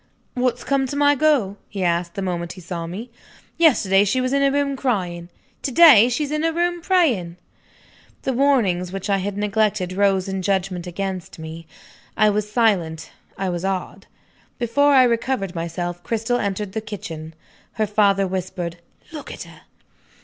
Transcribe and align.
"What's 0.33 0.63
come 0.63 0.87
to 0.87 0.95
my 0.95 1.13
girl?" 1.13 1.57
he 1.69 1.83
asked, 1.83 2.15
the 2.15 2.23
moment 2.23 2.53
he 2.53 2.61
saw 2.61 2.87
me. 2.87 3.11
"Yesterday 3.59 4.03
she 4.03 4.19
was 4.19 4.33
in 4.33 4.41
her 4.41 4.49
room, 4.49 4.75
crying. 4.75 5.29
To 5.61 5.71
day 5.71 6.09
she's 6.09 6.31
in 6.31 6.41
her 6.41 6.51
room, 6.51 6.81
praying." 6.81 7.37
The 8.23 8.33
warnings 8.33 8.91
which 8.91 9.11
I 9.11 9.17
had 9.19 9.37
neglected 9.37 9.93
rose 9.93 10.27
in 10.27 10.41
judgment 10.41 10.87
against 10.87 11.37
me. 11.37 11.67
I 12.17 12.31
was 12.31 12.51
silent; 12.51 13.11
I 13.37 13.49
was 13.49 13.63
awed. 13.63 14.07
Before 14.57 14.93
I 14.95 15.03
recovered 15.03 15.53
myself, 15.53 16.01
Cristel 16.01 16.39
entered 16.39 16.71
the 16.71 16.81
kitchen. 16.81 17.35
Her 17.73 17.85
father 17.85 18.25
whispered, 18.25 18.77
"Look 19.11 19.31
at 19.31 19.43
her!" 19.43 19.61